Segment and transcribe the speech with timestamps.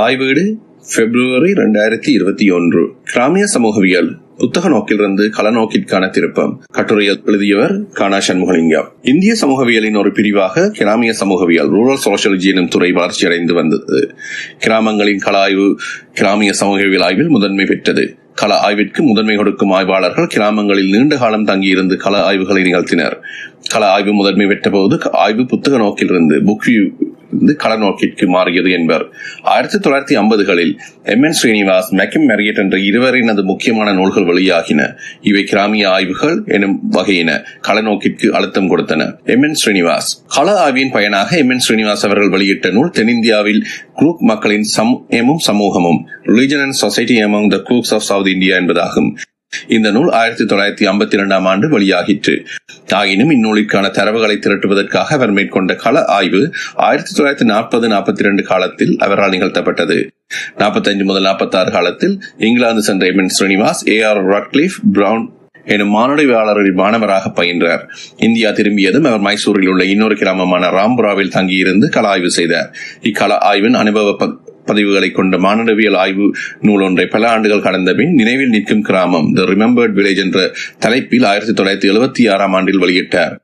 [0.00, 0.58] தாய்வீடு
[0.96, 2.92] பிப்ரவரி ரெண்டாயிரத்தி இருபத்தி ஒன்று.
[3.04, 6.62] கிராமிய சமூகவியல் புத்தக நோக்கிலிருந்து கலநோக்கிற்கான திருப்பம்.
[6.72, 8.86] கட்டுரை எழுதியவர் கானா சண்முகலிங்கம்.
[9.02, 14.14] இந்திய சமூகவியலின் ஒரு பிரிவாக கிராமிய சமூகவியல் ரூரல் சோசியாலஜி எனும் துறை வளர்ச்சியடைந்து வந்தது.
[14.58, 15.78] கிராமங்களின் கல ஆய்வு
[16.12, 18.14] கிராமிய சமூகவியல் ஆய்வில் முதன்மை பெற்றது.
[18.34, 23.16] கள ஆய்விற்கு முதன்மை கொடுக்கும் ஆய்வாளர்கள் கிராமங்களில் நீண்ட காலம் தங்கியிருந்து கள ஆய்வுகளை நிகழ்த்தினர்.
[23.68, 26.90] கள ஆய்வு முதன்மை பெற்ற போது ஆய்வு புத்தக நோக்கிலிருந்து புக்
[27.32, 29.04] இருந்து கள நோக்கிற்கு மாறியது என்பர்.
[29.42, 30.72] ஆயிரத்தி தொள்ளாயிரத்தி ஐம்பதுகளில்
[31.04, 34.94] M N Srinivas McKim Marriott என்ற இருவரினது முக்கியமான நூல்கள் வெளியாகின.
[35.20, 37.30] இவை கிராமிய ஆய்வுகள் எனும் வகையின
[37.60, 39.02] கள நோக்கிற்கு அழுத்தம் கொடுத்தன.
[39.24, 43.64] எம் என் ஸ்ரீனிவாஸ் கள ஆய்வின் பயனாக எம் என் ஸ்ரீனிவாஸ் அவர்கள் வெளியிட்ட நூல் தென்னிந்தியாவில்
[43.96, 49.10] குரூக் மக்களின் சமயமும் சமூகமும் religion and society among the Kurukhs of South India என்பதாகும்.
[49.68, 52.44] இந்த நூல் ஆயிரத்தி தொள்ளாயிரத்தி ஐம்பத்தி இரண்டாம் ஆண்டு வெளியாகிற்று.
[52.90, 59.30] ஆயினும் இந்நூலிற்கான தரவுகளை திரட்டுவதற்காக அவர் மேற்கொண்ட கள ஆய்வு ஆயிரத்தி தொள்ளாயிரத்தி நாற்பது நாற்பத்தி இரண்டு காலத்தில் அவரால்
[59.30, 60.06] நிகழ்த்தப்பட்டது.
[60.58, 63.28] நாற்பத்தஞ்சு முதல் நாற்பத்தி ஆறு காலத்தில் இங்கிலாந்து சென்ற M.
[63.38, 64.02] Srinivas A.
[64.02, 64.26] R.
[64.26, 65.28] Radcliffe Brown
[65.64, 67.88] எனும் மானுடவியாளரின் மாணவராக பயின்றார்.
[68.16, 72.74] இந்தியா திரும்பியதும் அவர் மைசூரில் உள்ள இன்னொரு கிராமமான ராம்புராவில் தங்கியிருந்து கள ஆய்வு செய்தார்.
[73.02, 74.16] இக்கள ஆய்வின் அனுபவ
[74.66, 79.94] பதிவுகளை கொண்ட மானுடவியல் ஆய்வு நூல் ஒன்றை பல ஆண்டுகள் கடந்த பின் நினைவில் நிற்கும் கிராமம் த ரிமெம்பர்ட்
[79.98, 83.36] வில்லேஜ் என்ற தலைப்பில் ஆயிரத்தி தொள்ளாயிரத்தி எழுபத்தி ஆறாம் ஆண்டில் வெளியிட்டார்.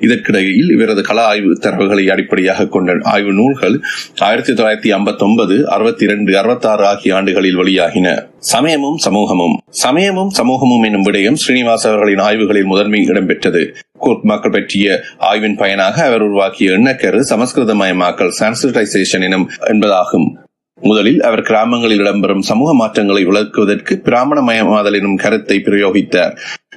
[0.00, 3.80] இதற்கிடையில் இவரது கள ஆய்வு தரவுகளை அடிப்படையாக கொண்ட ஆய்வு நூல்கள்
[4.18, 8.26] ஆயிரத்தி தொள்ளாயிரத்தி ஐம்பத்தி ஒன்பது அறுபத்தி இரண்டு அறுபத்தி ஆறு ஆகிய ஆண்டுகளில் வெளியாகின.
[8.38, 9.56] சமயமும் சமூகமும்.
[9.70, 13.74] சமயமும் சமூகமும் என்னும் விடயம் ஸ்ரீனிவாஸ் அவர்களின் ஆய்வுகளில் முதன்மை இடம்பெற்றது.
[14.00, 20.43] குர்க் மக்கள் பற்றிய ஆய்வின் பயனாக அவர் உருவாக்கிய எண்ணக்கரு சமஸ்கிருதமயமாக்கல் சான்சிடைசேஷன் எனும் என்பதாகும்.
[20.80, 26.34] முதலில் அவர் கிராமங்களில் இடம்பெறும் சமூக மாற்றங்களை விளக்குவதற்கு பிராமணமயமாதல் எனும் கருத்தை பிரயோகித்தார்.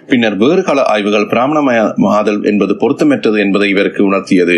[0.08, 4.58] பின்னர் வேறு கால ஆய்வுகள் பிராமணமயமாதல் என்பது பொருத்தமற்றது என்பதை இவருக்கு உணர்த்தியது.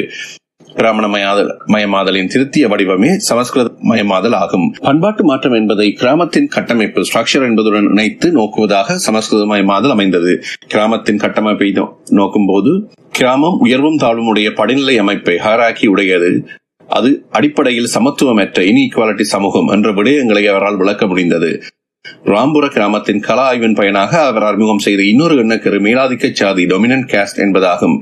[0.75, 4.73] பிராமணமயாதல் மயமாதலின் திருத்திய வடிவமே சமஸ்கிருத மயமாதல் ஆகும்.
[4.79, 10.43] பண்பாட்டு மாற்றம் என்பதை கிராமத்தின் கட்டமைப்பு ஸ்ட்ரக்சர் என்பதுடன் இணைத்து நோக்குவதாக சமஸ்கிருத மயமாதல் அமைந்தது.
[10.67, 11.71] கிராமத்தின் கட்டமைப்பை
[12.09, 12.73] நோக்கும் போது
[13.11, 16.47] கிராமம் உயர்வும் தாழ்வும் உடைய படிநிலை அமைப்பை ஹராக்கி உடையது.
[16.89, 21.61] அது அடிப்படையில் சமத்துவமற்ற இன்இக்வாலிட்டி சமூகம் என்ற விடயங்களை அவரால் விளக்க முடிந்தது.
[22.25, 27.97] ராம்புர கிராமத்தின் கல ஆய்வின் பயனாக அவர் அறிமுகம் செய்த இன்னொரு எண்ணக்கரு மேலாதிக்க சாதி டொமினன்ட் காஸ்ட் என்பதாகும்.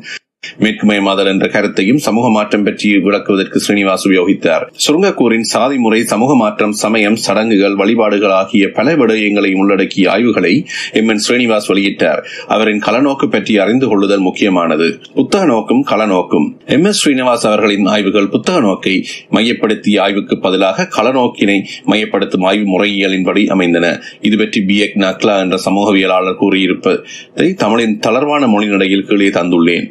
[0.59, 4.63] மேற்குமயமாதல் என்ற கருத்தையும் சமூக மாற்றம் பற்றி விளக்குவதற்கு ஸ்ரீனிவாஸ் உபயோகித்தார்.
[4.87, 11.07] சுருங்கக்கூரின் சாதி முறை சமூக மாற்றம் சமயம் சடங்குகள் வழிபாடுகள் ஆகிய பல விடயங்களை உள்ளடக்கிய ஆய்வுகளை எம்.
[11.07, 11.21] என்.
[11.27, 12.21] ஸ்ரீனிவாஸ் வெளியிட்டார்.
[12.47, 14.99] அவரின் கலநோக்கு பற்றி அறிந்து கொள்ளுதல் முக்கியமானது.
[15.15, 16.83] புத்தக நோக்கும் கலநோக்கும் எம்.
[16.83, 17.09] எஸ்.
[17.09, 18.95] ஸ்ரீனிவாஸ் அவர்களின் ஆய்வுகள் புத்தக நோக்கை
[19.31, 24.01] மையப்படுத்திய ஆய்வுக்கு பதிலாக கலநோக்கினை மையப்படுத்தும் ஆய்வு முறையியலின்படி அமைந்தன.
[24.21, 24.77] இது பற்றி பி.
[24.77, 24.95] எக்.
[24.95, 29.89] நக்லா என்ற சமூகவியலாளர் கூறியிருப்பதை தமிழின் தளர்வான மொழி நடையில் கீழே தந்துள்ளேன்.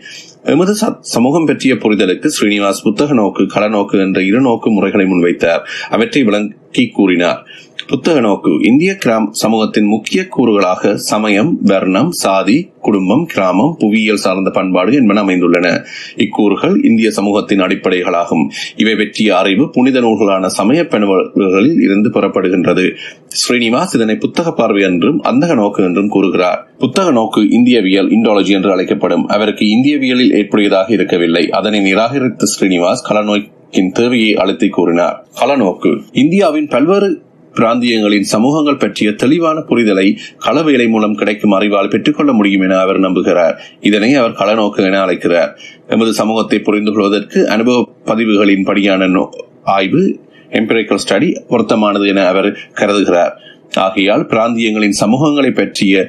[0.53, 5.63] எமது சமூகம் பற்றிய புரிதலுக்கு ஸ்ரீனிவாஸ் புத்தக நோக்கு களநோக்கு என்ற இரு நோக்கு முறைகளை முன்வைத்தார்.
[5.91, 6.23] அவற்றை
[6.77, 7.41] விளக்கி கூறினார்.
[7.89, 8.53] புத்தக நோக்கு.
[8.63, 15.67] இந்திய கிராம சமூகத்தின் முக்கிய கூறுகளாக சமயம் வர்ணம் சாதி குடும்பம் கிராமம் புவியியல் சார்ந்த பண்பாடு என்பன அமைந்துள்ளன.
[16.17, 18.45] இக்கூறுகள் இந்திய சமூகத்தின் அடிப்படைகளாகும்.
[18.77, 22.87] இவை பற்றிய அறிவு புனித நூல்களான சமய பண்புகளில் இருந்து பெறப்படுகின்றது.
[23.39, 26.61] ஸ்ரீனிவாஸ் இதனை புத்தக பார்வை என்றும் அந்தக நோக்கு என்றும் கூறுகிறார்.
[26.79, 29.27] புத்தக நோக்கு இந்தியவியல் இண்டாலஜி என்று அழைக்கப்படும்.
[29.27, 31.45] அவருக்கு இந்தியவியலில் ஏற்புடையதாக இருக்கவில்லை.
[31.51, 35.27] அதனை நிராகரித்த ஸ்ரீனிவாஸ் கலநோய் தேவையை அழுத்தி கூறினார்.
[35.41, 36.03] கலநோக்கு.
[36.13, 40.17] இந்தியாவின் பல்வேறு பிராந்தியங்களின் சமூகங்கள் பற்றிய தெளிவான புரிதலை
[40.47, 43.59] களவேலை மூலம் கிடைக்கும் அறிவால் பெற்றுக்கொள்ள முடியும் என அவர் நம்புகிறார்.
[43.81, 45.59] இதனை அவர் களநோக்கு என அழைக்கிறார்.
[45.89, 49.29] எமது சமூகத்தை புரிந்து கொள்வதற்கு அனுபவ பதிவுகளின் படியான
[49.65, 53.33] ஆய்வு எம்பிரிக்கல் ஸ்டடி பொருத்தமானது என அவர் கருதுகிறார்.
[53.75, 56.09] ஆகையால் பிராந்தியங்களின் சமூகங்களை பற்றிய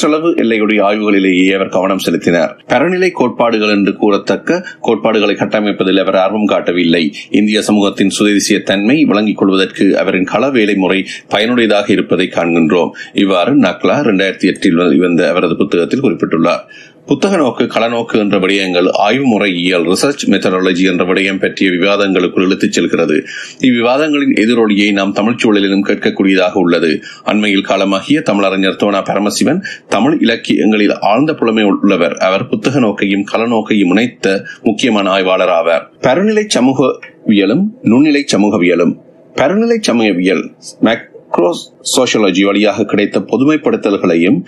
[0.00, 2.60] சுற்றளவு எல்லையுடைய ஆய்வுகளிலேயே அவர் கவனம் செலுத்தினார்.
[2.68, 7.12] பரநிலை கோட்பாடுகள் என்று கூறத்தக்க கோட்பாடுகளை கட்டமைப்பதில் அவர் ஆர்வம் காட்டவில்லை.
[7.30, 12.90] இந்திய சமூகத்தின் சுதேசிய தன்மை விளங்கிக் கொள்வதற்கு அவரின் கள வேலை முறை பயனுடையதாக இருப்பதை காண்கின்றோம்.
[13.12, 16.64] இவ்வாறு நக்லா இரண்டாயிரத்தி எட்டில் வந்த அவரது புத்தகத்தில் குறிப்பிட்டுள்ளார்.
[17.10, 23.24] புத்தக நோக்கு களநோக்கு என்ற விடயங்கள் ஆய்வு முறையியல் ரிசர்ச் மெத்தடாலஜி என்ற விடயம் பற்றிய விவாதங்களுக்குள் இழுத்துச் செல்கிறது.
[23.60, 27.02] இவ்விவாதங்களின் எதிரொலியை நாம் தமிழ்ச் சூழலிலும் கேட்கக்கூடியதாக உள்ளது.
[27.24, 32.12] அண்மையில் காலமாகிய தமிழறிஞர் தோனா பரமசிவன் தமிழ் இலக்கியங்களில் ஆழ்ந்த புலமை உள்ளவர்.
[32.12, 35.86] அவர் புத்தக நோக்கையும் களநோக்கையும் இணைத்த முக்கியமான ஆய்வாளர் ஆவார்.
[36.00, 38.94] பருநிலை சமூகவியலும் நுண்ணிலை சமூகவியலும்.
[39.34, 40.50] பருநிலை சமூகவியல்
[40.82, 41.52] மேக்ரோ
[41.96, 44.42] சோசியாலஜி வழியாக கிடைத்த பொதுமைப்படுத்தல்களையும்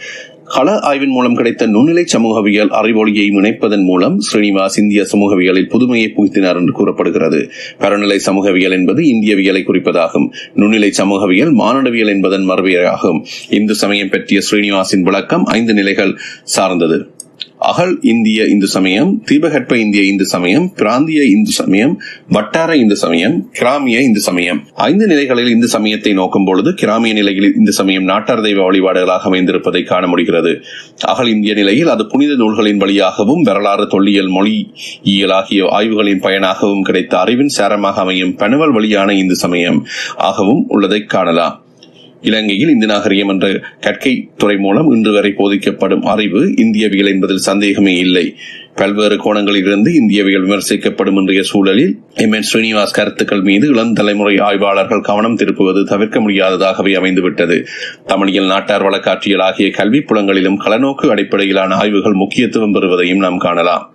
[0.44, 6.73] கள ஆய்வின் மூலம் கிடைத்த நுண்ணிலை சமூகவியல் அறிவொளியை இணைப்பதன் மூலம் ஸ்ரீனிவாஸ் இந்திய சமூகவியலில் புதுமையை புகுத்தினார் என்று
[6.73, 7.50] கூறப்படுகிறது.
[7.79, 10.31] பரநிலை சமூகவியல் என்பது இந்தியவியலை குறிப்பதாகும்.
[10.56, 17.11] நுண்ணிலை சமூகவியல் மானுடவியல் என்பதன் மறுபெயராகும் இந்து சமயம் பற்றிய ஸ்ரீனிவாசின் விளக்கம் ஐந்து நிலைகள் சார்ந்தது.
[17.70, 24.00] அகல் இந்திய இந்து சமயம் தீபகற்ப இந்திய இந்து சமயம் பிராந்திய இந்து சமயம் வட்டார இந்து சமயம் கிராமிய
[24.00, 24.61] இந்து சமயம்.
[24.75, 30.06] ஐந்து நிலைகளில் இந்து சமயத்தை நோக்கும் பொழுது கிராமிய நிலையில் இந்து சமயம் நாட்டார் தெய்வ வழிபாடுகளாக அமைந்திருப்பதை காண
[30.06, 30.61] முடிகிறது.
[31.05, 37.55] அகல் இந்திய நிலையில் அது புனித நூல்களின் வழியாகவும் வரலாறு தொல்லியல் மொழியியல் ஆகிய ஆய்வுகளின் பயனாகவும் கிடைத்த அறிவின்
[37.58, 39.87] சாரமாக அமையும் பணுவல் வழியான இந்து சமயம்
[40.17, 41.56] ஆகவும் உள்ளதை காணலாம்.
[42.22, 48.34] இலங்கையில் இந்து நாகரிகம் என்ற கற்கை துறை மூலம் இன்று வரை போதிக்கப்படும் அறிவு இந்தியவியல் என்பதில் சந்தேகமே இல்லை.
[48.74, 55.00] பல்வேறு கோணங்களில் இருந்து இந்தியவியல் விமர்சிக்கப்படும் இன்றைய சூழலில் எம் என் ஸ்ரீனிவாஸ் கருத்துக்கள் மீது இளம் தலைமுறை ஆய்வாளர்கள்
[55.00, 57.66] கவனம் திருப்புவது தவிர்க்க முடியாததாகவே அமைந்துவிட்டது.
[58.06, 63.94] தமிழியல் நாட்டார் வழக்காட்சியல் ஆகிய கல்வி புலங்களிலும் களநோக்கு அடிப்படையிலான ஆய்வுகள் முக்கியத்துவம் பெறுவதையும் நாம் காணலாம்.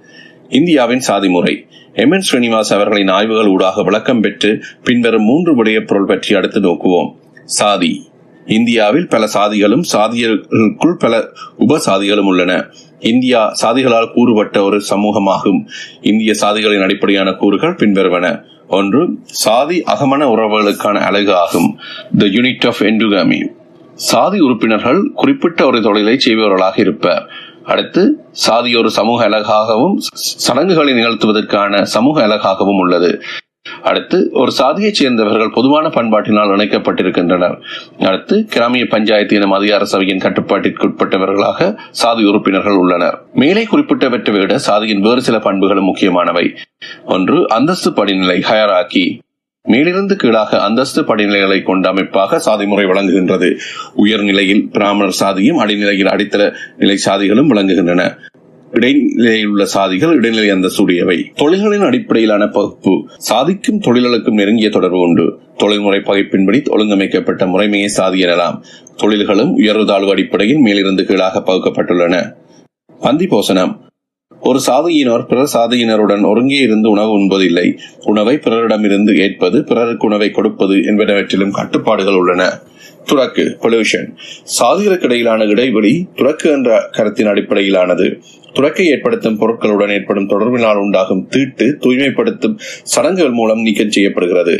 [0.50, 1.66] இந்தியாவின் சாதி முறை.
[1.94, 7.12] எம் என் ஸ்ரீனிவாஸ் அவர்களின் ஆய்வுகள் ஊடாக விளக்கம் பெற்று பின்வரும் மூன்று விடய பொருள் பற்றி அடுத்து நோக்குவோம்.
[7.46, 8.10] சாதி.
[8.48, 11.28] இந்தியாவில் பல சாதிகளும் சாதியர்களுக்குள் பல
[11.60, 12.66] உபசாதிகளும் உள்ளன.
[13.00, 15.66] இந்தியா சாதிகளால் கூறுபட்ட ஒரு சமூகமாகும்.
[16.02, 18.42] இந்திய சாதிகளின் அடிப்படையான கூறுகள் பின்வருவன.
[18.68, 21.78] ஒன்று சாதி அகமன உறவுகளுக்கான அழகு ஆகும்.
[22.18, 23.40] த யூனிட் ஆஃப் என்டுகாமி
[23.94, 27.30] சாதி உறுப்பினர்கள் குறிப்பிட்ட ஒரு தொழிலை செய்பவர்களாக இருப்பர்.
[27.66, 29.98] அடுத்து சாதி ஒரு சமூக அழகாகவும்
[30.46, 33.22] சடங்குகளை நிகழ்த்துவதற்கான சமூக அழகாகவும் உள்ளது.
[33.84, 37.62] அடுத்து ஒரு சாதியைச் சேர்ந்தவர்கள் பொதுவான பண்பாட்டினால் இணைக்கப்பட்டிருக்கின்றனர்.
[38.00, 43.22] அடுத்து கிராமிய பஞ்சாயத்து எனும் அதிகார சபையின் கட்டுப்பாட்டிற்குட்பட்டவர்களாக சாதி உறுப்பினர்கள் உள்ளனர்.
[43.34, 46.54] மேலே குறிப்பிட்டவற்றை விட சாதியின் வேறு சில பண்புகளும் முக்கியமானவை.
[47.06, 49.20] ஒன்று அந்தஸ்து படிநிலை ஹயராக்கி.
[49.64, 53.58] மேலிருந்து கீழாக அந்தஸ்து படிநிலைகளை கொண்ட அமைப்பாக சாதி முறை வழங்குகின்றது
[53.96, 58.18] உயர்நிலையில் பிராமணர் சாதியும் அடிநிலையில் அடித்தள நிலை சாதிகளும் விளங்குகின்றன.
[58.72, 61.34] இடைநிலையில் உள்ள சாதிகள் இடைநிலை அந்தஸ்துடையவை.
[61.36, 62.92] தொழில்களின் அடிப்படையிலான பகுப்பு.
[63.18, 65.40] சாதிக்கும் தொழில்களுக்கும் நெருங்கிய தொடர்பு உண்டு.
[65.58, 68.62] தொழில்முறை பகைப்பின்படி ஒழுங்கமைக்கப்பட்ட முறைமையை சாதி எனலாம்.
[68.96, 72.34] தொழில்களும் உயர்வு தாழ்வு அடிப்படையில் மேலிருந்து கீழாக பகுக்கப்பட்டுள்ளன.
[73.00, 73.86] பந்தி போசனம்.
[74.40, 77.78] ஒரு சாதியினர் பிற சாதியினருடன் ஒருங்கே இருந்து உணவு உண்பதில்லை.
[78.06, 82.60] உணவை பிறரிடமிருந்து ஏற்பது பிறருக்கு உணவை கொடுப்பது என்பனவற்றிலும் கட்டுப்பாடுகள் உள்ளன.
[83.06, 84.16] துறக்கு பொல்யூஷன்
[84.60, 88.22] சாதிகளுக்கு இடையிலான இடைவெளி துறக்கு என்ற கருத்தின் அடிப்படையிலானது.
[88.58, 92.56] துறக்கை ஏற்படுத்தும் பொருட்களுடன் ஏற்படும் தொடர்பினால் உண்டாகும் தீட்டு தூய்மைப்படுத்தும்
[92.94, 94.56] சடங்குகள் மூலம் நீக்கம் செய்யப்படுகிறது.